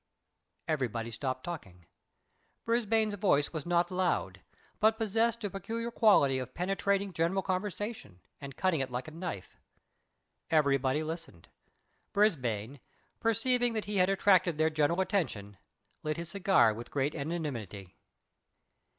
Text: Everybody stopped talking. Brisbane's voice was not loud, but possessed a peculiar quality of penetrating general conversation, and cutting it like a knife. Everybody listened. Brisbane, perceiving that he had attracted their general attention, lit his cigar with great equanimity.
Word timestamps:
Everybody 0.67 1.11
stopped 1.11 1.43
talking. 1.43 1.85
Brisbane's 2.65 3.13
voice 3.13 3.53
was 3.53 3.67
not 3.67 3.91
loud, 3.91 4.41
but 4.79 4.97
possessed 4.97 5.43
a 5.43 5.49
peculiar 5.51 5.91
quality 5.91 6.39
of 6.39 6.55
penetrating 6.55 7.13
general 7.13 7.43
conversation, 7.43 8.19
and 8.39 8.57
cutting 8.57 8.79
it 8.79 8.89
like 8.89 9.07
a 9.07 9.11
knife. 9.11 9.57
Everybody 10.49 11.03
listened. 11.03 11.49
Brisbane, 12.13 12.79
perceiving 13.19 13.73
that 13.73 13.85
he 13.85 13.97
had 13.97 14.09
attracted 14.09 14.57
their 14.57 14.71
general 14.71 15.01
attention, 15.01 15.57
lit 16.01 16.17
his 16.17 16.29
cigar 16.29 16.73
with 16.73 16.89
great 16.89 17.13
equanimity. 17.13 17.95